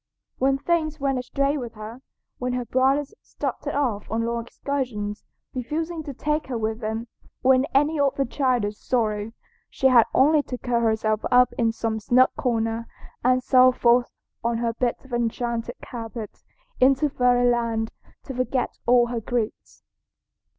When 0.39 0.57
things 0.57 0.99
went 0.99 1.19
astray 1.19 1.59
with 1.59 1.75
her, 1.75 2.01
when 2.39 2.53
her 2.53 2.65
brothers 2.65 3.13
started 3.21 3.75
off 3.75 4.09
on 4.09 4.25
long 4.25 4.47
excursions, 4.47 5.23
refusing 5.53 6.01
to 6.05 6.11
take 6.15 6.47
her 6.47 6.57
with 6.57 6.79
them, 6.79 7.05
or 7.43 7.53
in 7.53 7.65
any 7.65 7.99
other 7.99 8.25
childish 8.25 8.79
sorrow, 8.79 9.31
she 9.69 9.89
had 9.89 10.07
only 10.15 10.41
to 10.41 10.57
curl 10.57 10.81
herself 10.81 11.21
up 11.29 11.53
in 11.55 11.71
some 11.71 11.99
snug 11.99 12.31
corner 12.35 12.87
and 13.23 13.43
sail 13.43 13.71
forth 13.71 14.09
on 14.43 14.57
her 14.57 14.73
bit 14.73 15.05
of 15.05 15.13
enchanted 15.13 15.75
carpet 15.85 16.39
into 16.79 17.07
fairyland 17.07 17.91
to 18.23 18.33
forget 18.33 18.79
all 18.87 19.05
her 19.05 19.21
griefs. 19.21 19.83